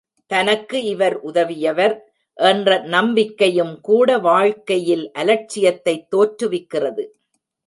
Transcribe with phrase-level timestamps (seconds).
[0.27, 1.99] தனக்கு இவர் உதவியவர்
[2.33, 7.05] என்ற, நம்பிக்கையும் கூட வாழ்க்கையில் அலட்சியத்தைத் தோற்றுவிக்கிறது.